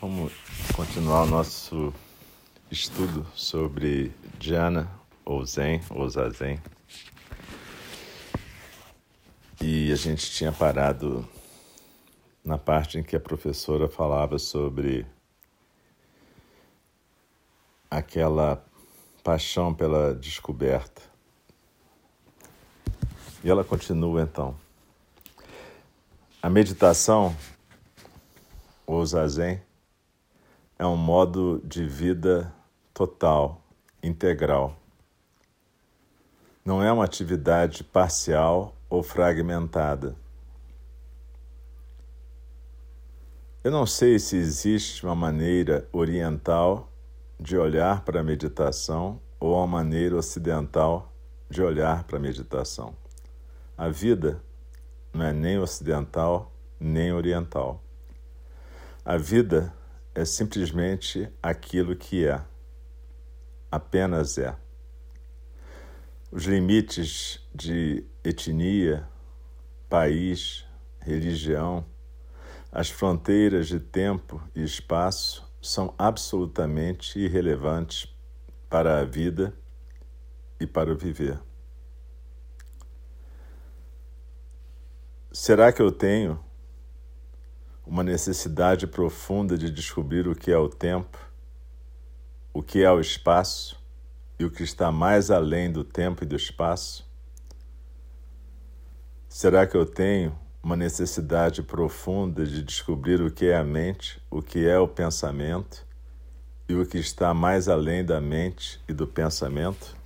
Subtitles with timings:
[0.00, 0.32] vamos
[0.76, 1.92] continuar o nosso
[2.70, 4.88] estudo sobre Jhana,
[5.24, 6.60] ou Zen, ou Zazen.
[9.60, 11.28] E a gente tinha parado
[12.44, 15.04] na parte em que a professora falava sobre
[17.90, 18.64] aquela
[19.24, 21.02] paixão pela descoberta.
[23.42, 24.54] E ela continua então.
[26.40, 27.36] A meditação,
[28.86, 29.60] ou zazen,
[30.78, 32.52] é um modo de vida
[32.94, 33.60] total,
[34.00, 34.76] integral.
[36.64, 40.14] Não é uma atividade parcial ou fragmentada.
[43.64, 46.88] Eu não sei se existe uma maneira oriental
[47.40, 51.12] de olhar para a meditação ou uma maneira ocidental
[51.50, 52.94] de olhar para a meditação.
[53.76, 54.40] A vida
[55.12, 57.82] não é nem ocidental nem oriental.
[59.04, 59.72] A vida
[60.18, 62.44] é simplesmente aquilo que é,
[63.70, 64.56] apenas é.
[66.32, 69.08] Os limites de etnia,
[69.88, 70.66] país,
[70.98, 71.86] religião,
[72.72, 78.12] as fronteiras de tempo e espaço são absolutamente irrelevantes
[78.68, 79.54] para a vida
[80.58, 81.40] e para o viver.
[85.30, 86.44] Será que eu tenho
[87.88, 91.18] uma necessidade profunda de descobrir o que é o tempo,
[92.52, 93.82] o que é o espaço
[94.38, 97.08] e o que está mais além do tempo e do espaço?
[99.26, 104.42] Será que eu tenho uma necessidade profunda de descobrir o que é a mente, o
[104.42, 105.86] que é o pensamento
[106.68, 109.97] e o que está mais além da mente e do pensamento?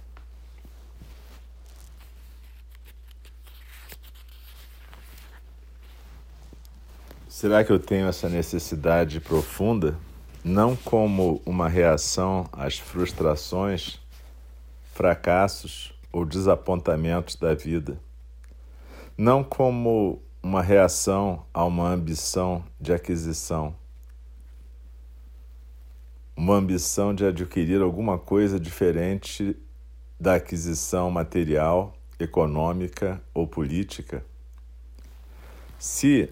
[7.42, 9.98] Será que eu tenho essa necessidade profunda,
[10.44, 13.98] não como uma reação às frustrações,
[14.94, 17.98] fracassos ou desapontamentos da vida,
[19.18, 23.74] não como uma reação a uma ambição de aquisição,
[26.36, 29.56] uma ambição de adquirir alguma coisa diferente
[30.20, 34.24] da aquisição material, econômica ou política?
[35.76, 36.30] Se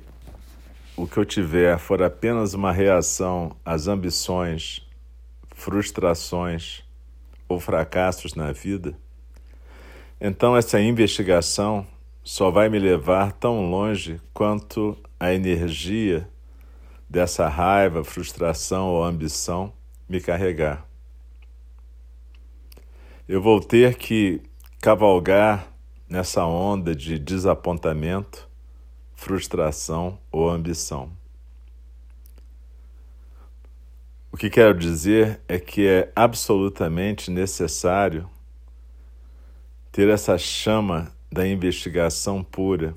[1.00, 4.86] o que eu tiver for apenas uma reação às ambições,
[5.54, 6.84] frustrações
[7.48, 8.94] ou fracassos na vida,
[10.20, 11.86] então essa investigação
[12.22, 16.28] só vai me levar tão longe quanto a energia
[17.08, 19.72] dessa raiva, frustração ou ambição
[20.06, 20.86] me carregar.
[23.26, 24.42] Eu vou ter que
[24.82, 25.66] cavalgar
[26.06, 28.49] nessa onda de desapontamento
[29.20, 31.12] frustração ou ambição.
[34.32, 38.28] O que quero dizer é que é absolutamente necessário
[39.92, 42.96] ter essa chama da investigação pura,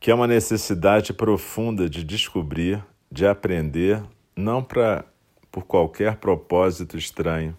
[0.00, 4.02] que é uma necessidade profunda de descobrir, de aprender,
[4.34, 5.04] não para
[5.52, 7.56] por qualquer propósito estranho,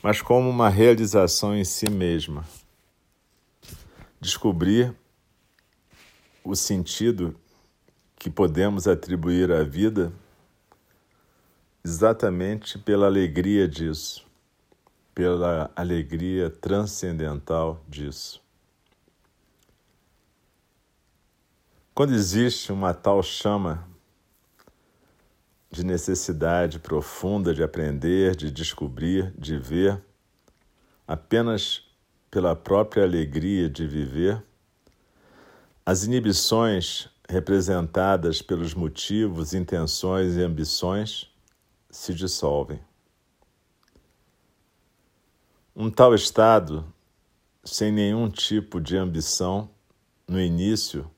[0.00, 2.44] mas como uma realização em si mesma.
[4.20, 4.94] Descobrir
[6.44, 7.34] o sentido
[8.16, 10.12] que podemos atribuir à vida
[11.84, 14.26] exatamente pela alegria disso,
[15.14, 18.42] pela alegria transcendental disso.
[21.94, 23.86] Quando existe uma tal chama
[25.70, 30.02] de necessidade profunda de aprender, de descobrir, de ver,
[31.06, 31.84] apenas
[32.30, 34.42] pela própria alegria de viver,
[35.90, 41.28] as inibições representadas pelos motivos, intenções e ambições
[41.90, 42.78] se dissolvem.
[45.74, 46.84] Um tal estado,
[47.64, 49.68] sem nenhum tipo de ambição,
[50.28, 51.10] no início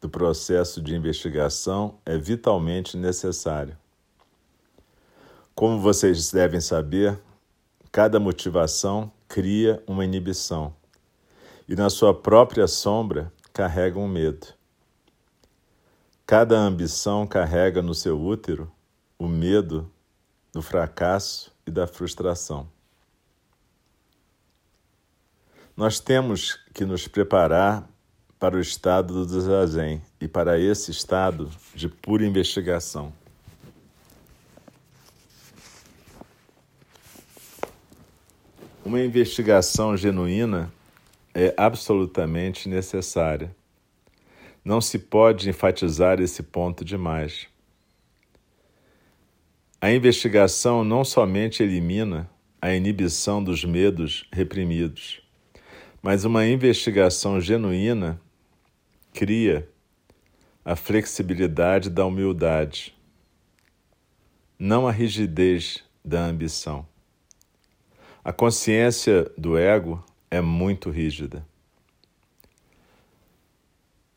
[0.00, 3.78] do processo de investigação é vitalmente necessário.
[5.54, 7.16] Como vocês devem saber,
[7.92, 10.74] cada motivação cria uma inibição
[11.68, 14.48] e, na sua própria sombra, carrega um medo.
[16.26, 18.70] Cada ambição carrega no seu útero
[19.18, 19.90] o medo
[20.52, 22.68] do fracasso e da frustração.
[25.74, 27.88] Nós temos que nos preparar
[28.38, 33.10] para o estado do zazen e para esse estado de pura investigação.
[38.84, 40.70] Uma investigação genuína
[41.38, 43.54] é absolutamente necessária.
[44.64, 47.46] Não se pode enfatizar esse ponto demais.
[49.78, 55.20] A investigação não somente elimina a inibição dos medos reprimidos,
[56.02, 58.18] mas uma investigação genuína
[59.12, 59.68] cria
[60.64, 62.96] a flexibilidade da humildade,
[64.58, 66.88] não a rigidez da ambição.
[68.24, 71.46] A consciência do ego é muito rígida.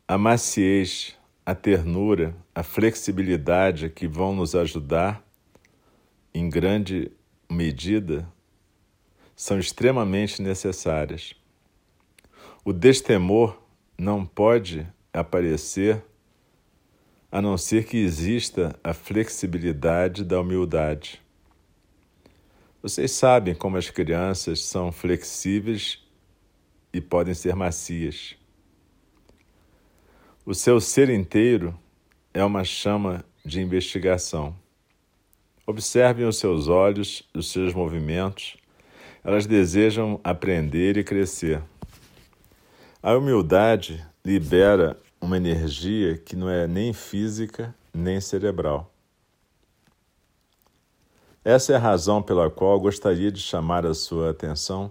[0.06, 1.16] A maciez,
[1.46, 5.24] a ternura, a flexibilidade que vão nos ajudar,
[6.34, 7.10] em grande
[7.48, 8.28] medida,
[9.36, 11.34] são extremamente necessárias.
[12.64, 13.56] O destemor
[13.96, 16.02] não pode aparecer
[17.30, 21.22] a não ser que exista a flexibilidade da humildade.
[22.82, 25.99] Vocês sabem como as crianças são flexíveis
[26.92, 28.36] e podem ser macias.
[30.44, 31.78] O seu ser inteiro
[32.32, 34.56] é uma chama de investigação.
[35.66, 38.56] Observem os seus olhos, os seus movimentos.
[39.22, 41.62] Elas desejam aprender e crescer.
[43.02, 48.92] A humildade libera uma energia que não é nem física nem cerebral.
[51.44, 54.90] Essa é a razão pela qual gostaria de chamar a sua atenção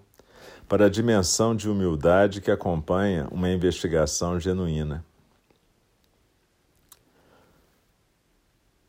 [0.70, 5.04] para a dimensão de humildade que acompanha uma investigação genuína.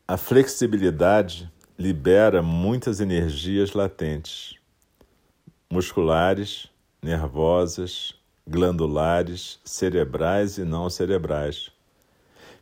[0.07, 4.57] A flexibilidade libera muitas energias latentes,
[5.71, 6.69] musculares,
[7.03, 8.15] nervosas,
[8.47, 11.71] glandulares, cerebrais e não cerebrais,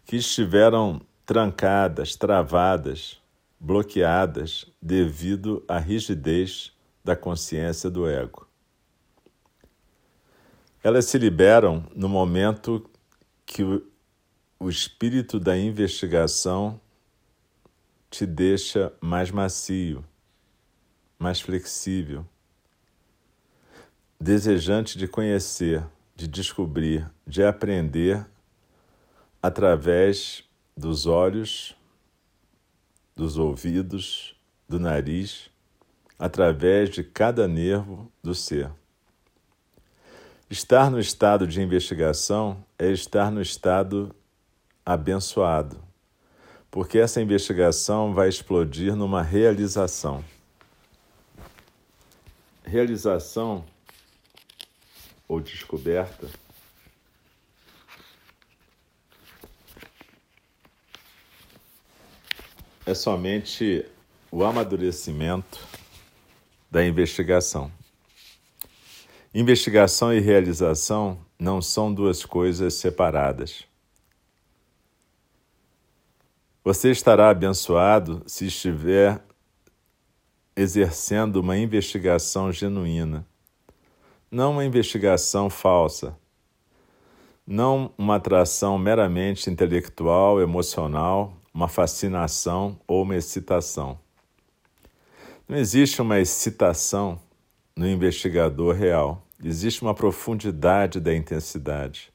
[0.04, 3.20] que estiveram trancadas, travadas,
[3.58, 6.72] bloqueadas devido à rigidez
[7.04, 8.47] da consciência do ego.
[10.82, 12.88] Elas se liberam no momento
[13.44, 13.62] que
[14.60, 16.80] o, espírito da investigação
[18.10, 20.04] te deixa mais macio,
[21.18, 22.24] mais flexível,
[24.20, 28.26] desejante de conhecer, de descobrir, de aprender
[29.42, 30.44] através
[30.76, 31.76] dos olhos
[33.16, 34.36] dos ouvidos,
[34.68, 35.50] do nariz,
[36.16, 38.70] através de cada nervo do ser.
[40.50, 44.16] Estar no estado de investigação é estar no estado
[44.84, 45.78] abençoado,
[46.70, 50.24] porque essa investigação vai explodir numa realização.
[52.64, 53.62] Realização
[55.28, 56.30] ou descoberta
[62.86, 63.84] é somente
[64.30, 65.62] o amadurecimento
[66.70, 67.70] da investigação.
[69.40, 73.62] Investigação e realização não são duas coisas separadas.
[76.64, 79.22] Você estará abençoado se estiver
[80.56, 83.24] exercendo uma investigação genuína,
[84.28, 86.18] não uma investigação falsa,
[87.46, 94.00] não uma atração meramente intelectual, emocional uma fascinação ou uma excitação.
[95.48, 97.20] Não existe uma excitação
[97.76, 102.12] no investigador real, existe uma profundidade da intensidade.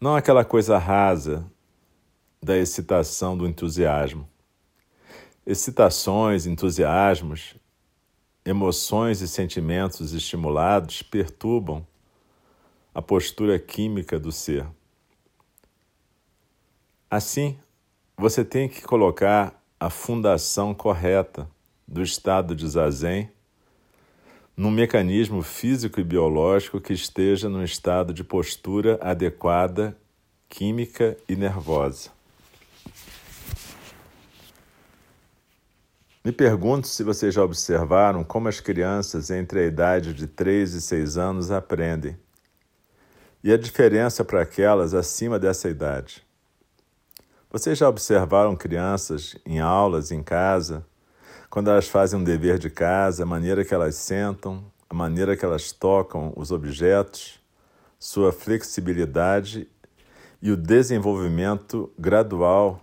[0.00, 1.50] Não aquela coisa rasa
[2.42, 4.28] da excitação, do entusiasmo.
[5.46, 7.54] Excitações, entusiasmos,
[8.44, 11.86] emoções e sentimentos estimulados perturbam
[12.94, 14.66] a postura química do ser.
[17.10, 17.58] Assim,
[18.16, 21.48] você tem que colocar a fundação correta
[21.86, 23.30] do estado de zazen
[24.56, 29.96] num mecanismo físico e biológico que esteja num estado de postura adequada,
[30.48, 32.10] química e nervosa.
[36.24, 40.80] Me pergunto se vocês já observaram como as crianças entre a idade de 3 e
[40.80, 42.16] 6 anos aprendem
[43.42, 46.24] e a diferença para aquelas acima dessa idade.
[47.50, 50.86] Vocês já observaram crianças em aulas, em casa,
[51.54, 55.44] quando elas fazem um dever de casa, a maneira que elas sentam, a maneira que
[55.44, 57.40] elas tocam os objetos,
[57.96, 59.68] sua flexibilidade
[60.42, 62.82] e o desenvolvimento gradual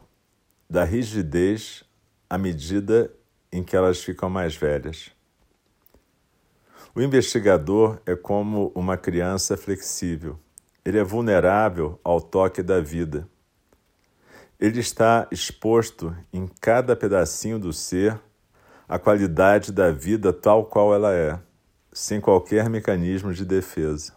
[0.70, 1.84] da rigidez
[2.30, 3.12] à medida
[3.52, 5.12] em que elas ficam mais velhas.
[6.96, 10.40] O investigador é como uma criança flexível.
[10.86, 13.28] Ele é vulnerável ao toque da vida.
[14.58, 18.18] Ele está exposto em cada pedacinho do ser
[18.92, 21.40] à qualidade da vida tal qual ela é,
[21.94, 24.14] sem qualquer mecanismo de defesa.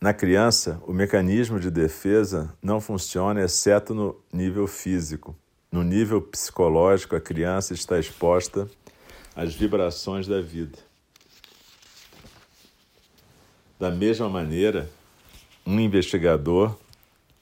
[0.00, 5.36] Na criança, o mecanismo de defesa não funciona exceto no nível físico.
[5.70, 8.66] No nível psicológico, a criança está exposta
[9.34, 10.78] às vibrações da vida.
[13.78, 14.88] Da mesma maneira,
[15.66, 16.74] um investigador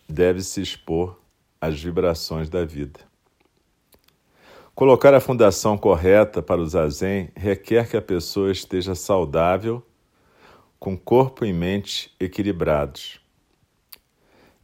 [0.09, 1.17] deve se expor
[1.61, 3.14] às vibrações da vida.
[4.75, 9.81] Colocar a fundação correta para o zazen requer que a pessoa esteja saudável,
[10.81, 13.21] com corpo e mente equilibrados.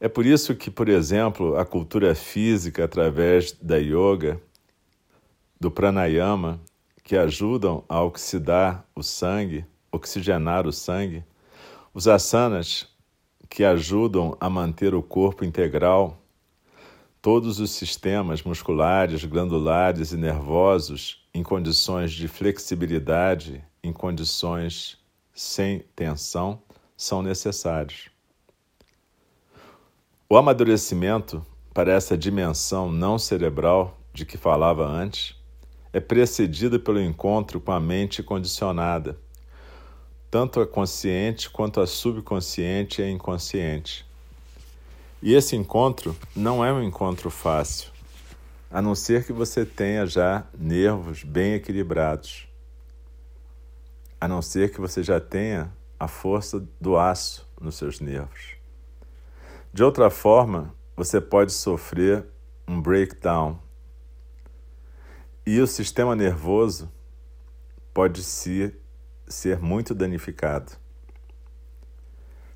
[0.00, 4.40] É por isso que, por exemplo, a cultura física através da yoga,
[5.60, 6.60] do pranayama,
[7.04, 11.22] que ajudam a oxidar o sangue, oxigenar o sangue,
[11.94, 12.88] os asanas,
[13.48, 16.20] que ajudam a manter o corpo integral,
[17.22, 24.98] todos os sistemas musculares, glandulares e nervosos em condições de flexibilidade, em condições
[25.34, 26.62] sem tensão,
[26.96, 28.10] são necessários.
[30.28, 35.36] O amadurecimento para essa dimensão não cerebral de que falava antes
[35.92, 39.18] é precedido pelo encontro com a mente condicionada,
[40.30, 44.06] tanto a consciente quanto a subconsciente e inconsciente.
[45.22, 47.90] E esse encontro não é um encontro fácil,
[48.70, 52.48] a não ser que você tenha já nervos bem equilibrados,
[54.18, 58.54] a não ser que você já tenha a força do aço nos seus nervos.
[59.72, 62.24] De outra forma, você pode sofrer
[62.66, 63.58] um breakdown
[65.44, 66.90] e o sistema nervoso
[67.92, 68.74] pode se,
[69.26, 70.72] ser muito danificado.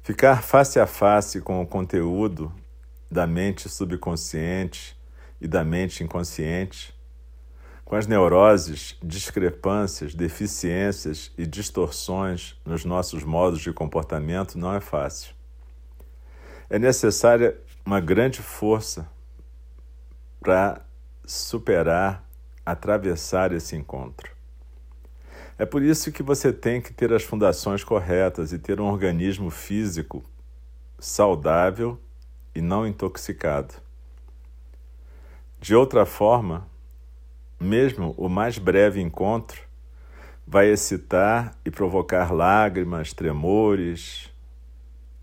[0.04, 2.52] Ficar face a face com o conteúdo
[3.10, 4.94] da mente subconsciente
[5.40, 6.94] e da mente inconsciente,
[7.86, 15.34] com as neuroses, discrepâncias, deficiências e distorções nos nossos modos de comportamento não é fácil.
[16.68, 19.08] É necessária uma grande força
[20.38, 20.82] para
[21.24, 22.28] superar,
[22.66, 24.33] atravessar esse encontro.
[25.56, 29.50] É por isso que você tem que ter as fundações corretas e ter um organismo
[29.50, 30.24] físico
[30.98, 31.96] saudável
[32.52, 33.74] e não intoxicado.
[35.60, 36.66] De outra forma,
[37.60, 39.62] mesmo o mais breve encontro
[40.44, 44.28] vai excitar e provocar lágrimas, tremores,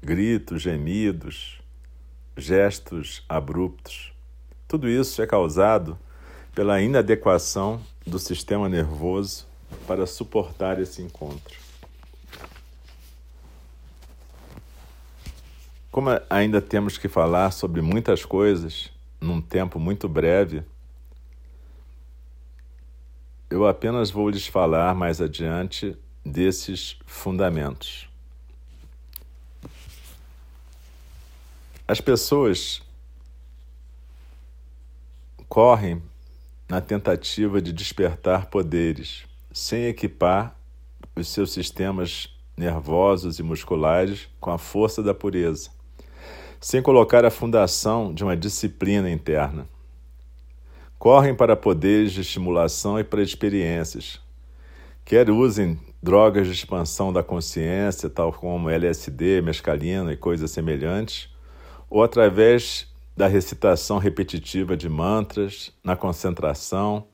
[0.02, 1.62] gritos, gemidos,
[2.38, 4.14] gestos abruptos.
[4.66, 6.00] Tudo isso é causado
[6.56, 9.51] pela inadequação do sistema nervoso
[9.88, 11.60] para suportar esse encontro.
[15.92, 20.64] Como ainda temos que falar sobre muitas coisas num tempo muito breve,
[23.50, 28.08] eu apenas vou lhes falar mais adiante desses fundamentos.
[31.86, 32.82] As pessoas
[35.50, 36.02] correm
[36.70, 40.56] na tentativa de despertar poderes, sem equipar
[41.16, 45.70] os seus sistemas nervosos e musculares com a força da pureza,
[46.60, 49.68] sem colocar a fundação de uma disciplina interna.
[50.98, 54.22] Correm para poderes de estimulação e para experiências,
[55.04, 61.30] quer usem drogas de expansão da consciência, tal como LSD, mescalina e coisas semelhantes,
[61.90, 67.06] ou através da recitação repetitiva de mantras, na concentração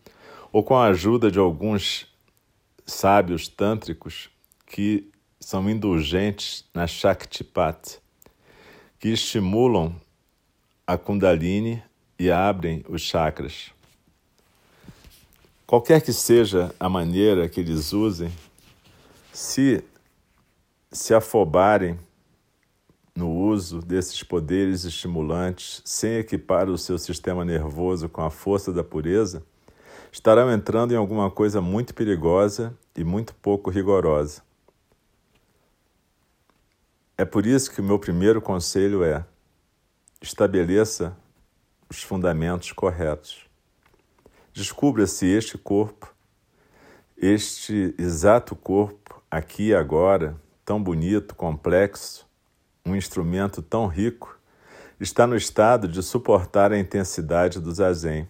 [0.52, 2.07] ou com a ajuda de alguns
[2.88, 4.30] sábios tântricos
[4.66, 8.00] que são indulgentes na Shaktipat,
[9.00, 9.96] que estimulam
[10.86, 11.84] a Kundalini
[12.18, 13.72] e abrem os chakras.
[15.68, 18.32] Qualquer que seja a maneira que eles usem,
[19.34, 19.84] se
[20.90, 22.00] se afobarem
[23.14, 28.84] no uso desses poderes estimulantes sem equipar o seu sistema nervoso com a força da
[28.84, 29.44] pureza,
[30.12, 34.42] estarão entrando em alguma coisa muito perigosa e muito pouco rigorosa.
[37.18, 39.26] É por isso que o meu primeiro conselho é:
[40.22, 41.18] estabeleça
[41.90, 43.46] os fundamentos corretos.
[44.54, 46.14] Descubra se este corpo,
[47.16, 52.28] este exato corpo, aqui e agora, tão bonito, complexo,
[52.86, 54.40] um instrumento tão rico,
[55.00, 58.28] está no estado de suportar a intensidade do zazen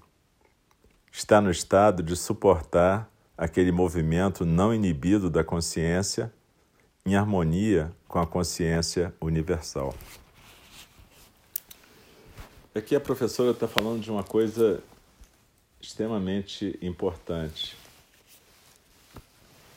[1.18, 6.32] está no estado de suportar aquele movimento não inibido da consciência
[7.04, 9.96] em harmonia com a consciência universal.
[12.74, 14.80] Aqui a professora está falando de uma coisa
[15.82, 17.76] extremamente importante.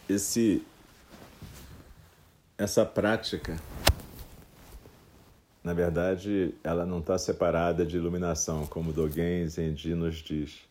[0.06, 0.62] Esse,
[2.58, 3.58] essa prática,
[5.64, 10.69] na verdade, ela não está separada de iluminação, como Dogen Zenji nos diz.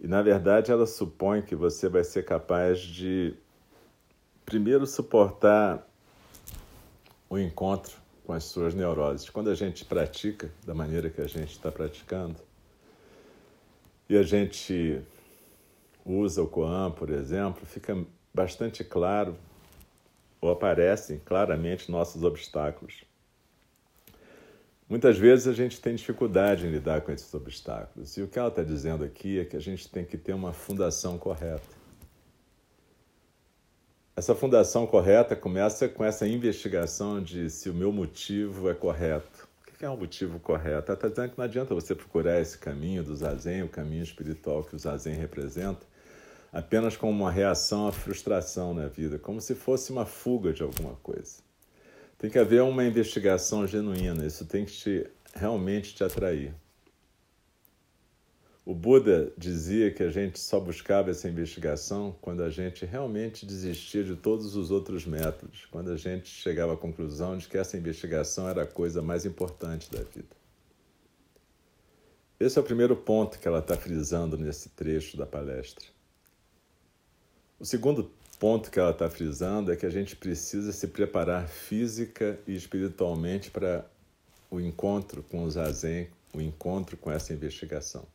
[0.00, 3.34] E na verdade ela supõe que você vai ser capaz de
[4.46, 5.86] primeiro suportar
[7.28, 7.92] o encontro
[8.24, 9.28] com as suas neuroses.
[9.28, 12.36] Quando a gente pratica da maneira que a gente está praticando,
[14.08, 15.00] e a gente
[16.04, 17.96] usa o Koan, por exemplo, fica
[18.34, 19.36] bastante claro,
[20.40, 23.04] ou aparecem claramente nossos obstáculos.
[24.90, 28.16] Muitas vezes a gente tem dificuldade em lidar com esses obstáculos.
[28.16, 30.52] E o que ela está dizendo aqui é que a gente tem que ter uma
[30.52, 31.78] fundação correta.
[34.16, 39.48] Essa fundação correta começa com essa investigação de se o meu motivo é correto.
[39.60, 40.90] O que é um motivo correto?
[40.90, 44.64] Ela está dizendo que não adianta você procurar esse caminho do zazen, o caminho espiritual
[44.64, 45.86] que o zazen representa,
[46.52, 50.96] apenas como uma reação à frustração na vida, como se fosse uma fuga de alguma
[50.96, 51.48] coisa.
[52.20, 56.54] Tem que haver uma investigação genuína, isso tem que te, realmente te atrair.
[58.62, 64.04] O Buda dizia que a gente só buscava essa investigação quando a gente realmente desistia
[64.04, 68.46] de todos os outros métodos, quando a gente chegava à conclusão de que essa investigação
[68.46, 70.36] era a coisa mais importante da vida.
[72.38, 75.86] Esse é o primeiro ponto que ela está frisando nesse trecho da palestra.
[77.58, 82.40] O segundo ponto que ela está frisando é que a gente precisa se preparar física
[82.46, 83.84] e espiritualmente para
[84.50, 88.06] o encontro com o zazen, o encontro com essa investigação.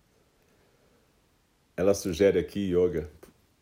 [1.78, 3.08] Ela sugere aqui yoga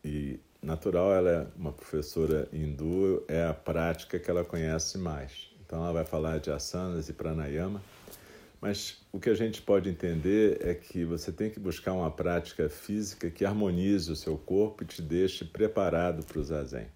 [0.02, 5.50] e natural, ela é uma professora hindu, é a prática que ela conhece mais.
[5.66, 7.82] Então ela vai falar de asanas e pranayama
[8.64, 12.66] mas o que a gente pode entender é que você tem que buscar uma prática
[12.66, 16.86] física que harmonize o seu corpo e te deixe preparado para o zazen.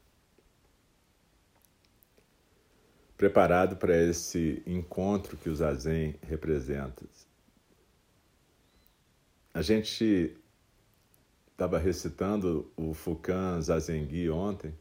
[3.19, 7.05] Preparado para esse encontro que o zazen representa.
[9.53, 10.35] A gente
[11.53, 14.73] estava recitando o Fukan Zazengi ontem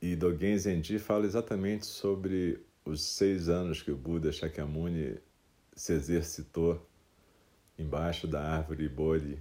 [0.00, 5.18] e Dogen Zenji fala exatamente sobre os seis anos que o Buda Shakyamuni
[5.74, 6.84] se exercitou
[7.78, 9.38] embaixo da árvore Bodhi,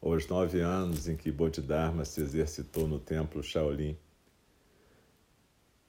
[0.00, 3.96] ou os nove anos em que Bodhidharma se exercitou no templo Shaolin.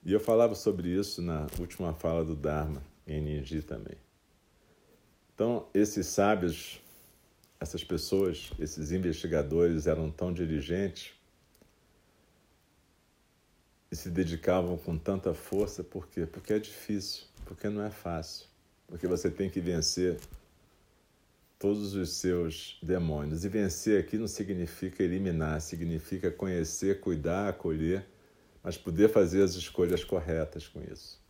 [0.03, 3.95] E eu falava sobre isso na última fala do Dharma, em Ninji também.
[5.33, 6.81] Então, esses sábios,
[7.59, 11.13] essas pessoas, esses investigadores eram tão diligentes
[13.93, 16.25] e se dedicavam com tanta força, por quê?
[16.25, 18.47] Porque é difícil, porque não é fácil,
[18.87, 20.19] porque você tem que vencer
[21.59, 23.45] todos os seus demônios.
[23.45, 28.03] E vencer aqui não significa eliminar, significa conhecer, cuidar, acolher,
[28.63, 31.21] mas poder fazer as escolhas corretas com isso.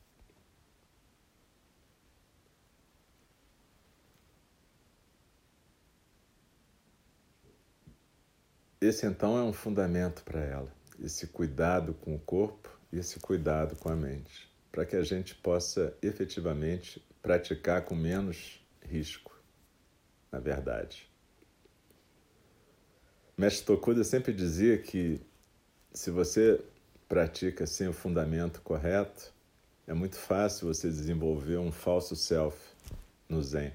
[8.79, 13.75] Esse então é um fundamento para ela esse cuidado com o corpo e esse cuidado
[13.75, 19.35] com a mente, para que a gente possa efetivamente praticar com menos risco,
[20.31, 21.09] na verdade.
[23.37, 25.19] Mestre Tokuda sempre dizia que
[25.91, 26.63] se você
[27.07, 29.33] pratica sem o fundamento correto,
[29.87, 32.57] é muito fácil você desenvolver um falso self
[33.27, 33.73] no Zen,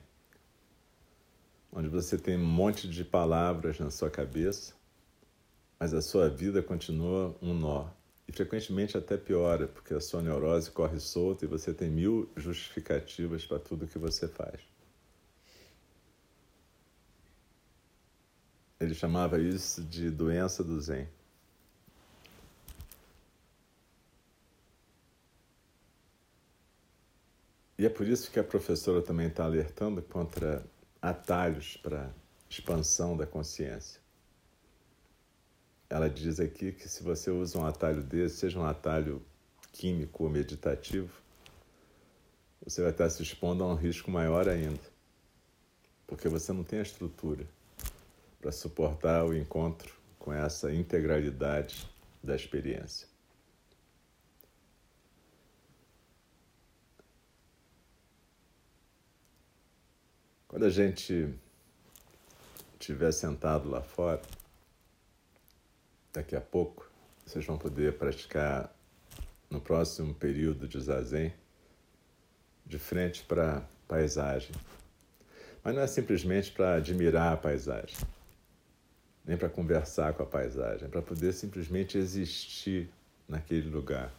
[1.73, 4.75] onde você tem um monte de palavras na sua cabeça,
[5.79, 7.89] mas a sua vida continua um nó.
[8.27, 13.47] E frequentemente até piora, porque a sua neurose corre solta e você tem mil justificativas
[13.47, 14.61] para tudo que você faz.
[18.81, 21.09] Ele chamava isso de doença do Zen.
[27.79, 30.65] E é por isso que a professora também está alertando contra
[31.01, 32.13] atalhos para
[32.51, 34.01] expansão da consciência.
[35.91, 39.23] Ela diz aqui que se você usa um atalho desse, seja um atalho
[39.73, 41.11] químico ou meditativo,
[42.63, 44.81] você vai estar se expondo a um risco maior ainda,
[46.07, 47.47] porque você não tem a estrutura
[48.41, 51.89] para suportar o encontro com essa integralidade
[52.23, 53.09] da experiência.
[60.47, 61.35] Quando a gente
[62.79, 64.21] estiver sentado lá fora,
[66.13, 66.91] daqui a pouco,
[67.25, 68.75] vocês vão poder praticar
[69.51, 71.33] no próximo período de zazen
[72.67, 74.55] de frente para a paisagem.
[75.65, 77.97] Mas não é simplesmente para admirar a paisagem
[79.29, 82.89] nem para conversar com a paisagem, é para poder simplesmente existir
[83.29, 84.11] naquele lugar.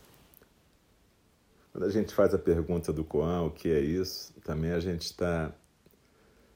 [1.72, 5.02] Quando a gente faz a pergunta do Koan, o que é isso, também a gente
[5.02, 5.52] está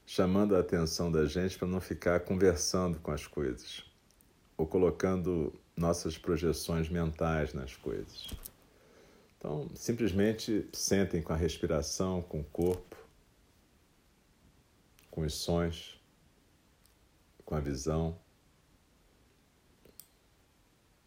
[0.06, 3.82] chamando a atenção da gente para não ficar conversando com as coisas
[4.56, 8.28] ou colocando nossas projeções mentais nas coisas.
[9.38, 12.96] Então, simplesmente sentem com a respiração, com o corpo,
[15.10, 16.00] com os sons,
[17.44, 18.18] com a visão.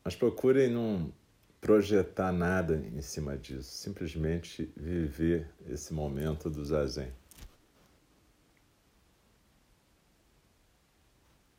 [0.03, 1.11] Mas procurem não
[1.59, 7.11] projetar nada em cima disso, simplesmente viver esse momento do zazen.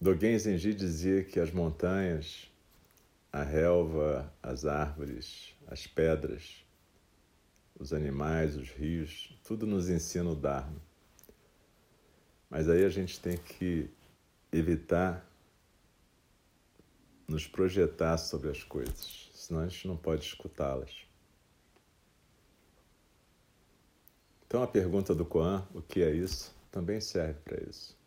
[0.01, 2.49] Dogen Zenji dizia que as montanhas,
[3.33, 6.65] a relva, as árvores, as pedras,
[7.77, 10.81] os animais, os rios, tudo nos ensina o Dharma.
[12.49, 13.91] Mas aí a gente tem que
[14.53, 15.29] evitar
[17.27, 21.09] nos projetar sobre as coisas, senão a gente não pode escutá-las.
[24.47, 27.98] Então a pergunta do Koan, o que é isso, também serve para isso.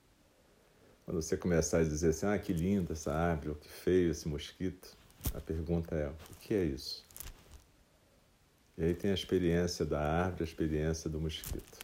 [1.05, 4.27] Quando você começar a dizer assim, ah, que linda essa árvore, ou que feio esse
[4.27, 4.95] mosquito,
[5.33, 7.05] a pergunta é, o que é isso?
[8.77, 11.79] E aí tem a experiência da árvore, a experiência do mosquito.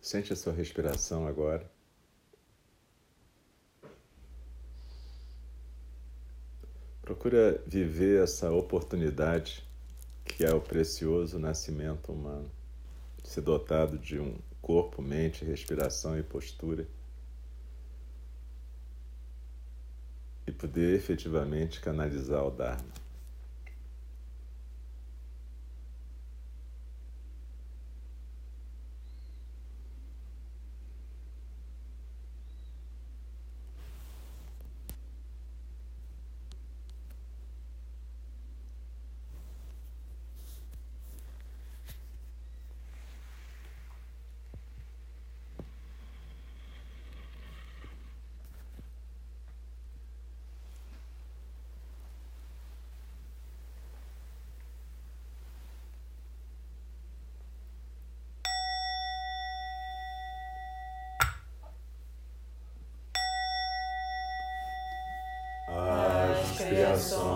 [0.00, 1.70] Sente a sua respiração agora.
[7.02, 9.68] Procura viver essa oportunidade
[10.32, 12.50] que é o precioso nascimento humano,
[13.24, 16.86] ser dotado de um corpo, mente, respiração e postura
[20.46, 23.09] e poder efetivamente canalizar o Dharma.
[67.00, 67.29] Criações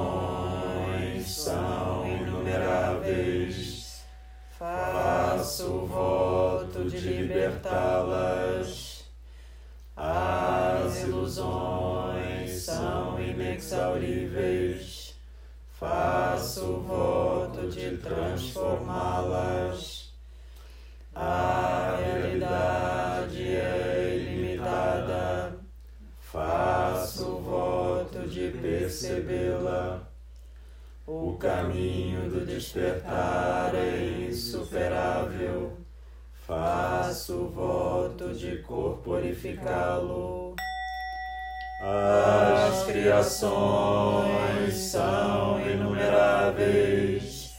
[31.07, 35.77] O caminho do despertar é insuperável.
[36.47, 40.55] Faço voto de corporificá-lo.
[41.83, 47.55] As criações são inumeráveis.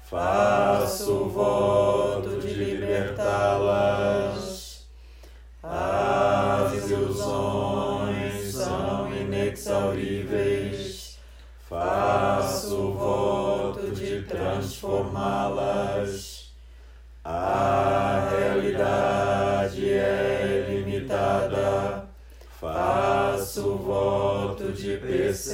[0.00, 2.25] Faço voto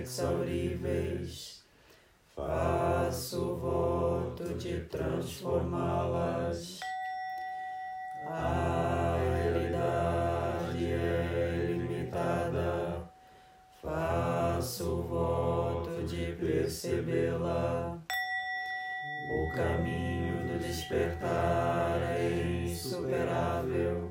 [0.00, 1.62] inexauríveis.
[2.34, 6.80] Faço voto de transformá-las.
[8.26, 13.10] A realidade é ilimitada.
[13.82, 17.98] Faço voto de percebê-la.
[19.30, 24.10] O caminho do despertar é insuperável.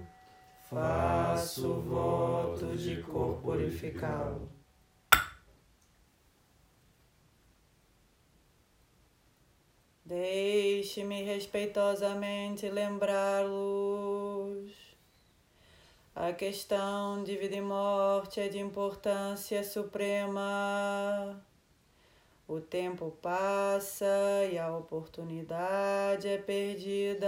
[0.70, 4.59] Faço voto de corporificá-lo.
[10.10, 14.74] Deixe-me respeitosamente lembrá-los.
[16.16, 21.40] A questão de vida e morte é de importância suprema.
[22.48, 24.08] O tempo passa
[24.52, 27.28] e a oportunidade é perdida.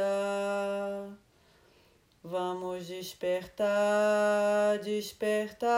[2.24, 5.70] Vamos despertar, despertar.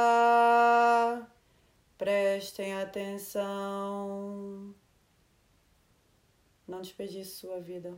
[1.97, 4.73] Prestem atenção.
[6.67, 7.97] Não desperdice sua vida.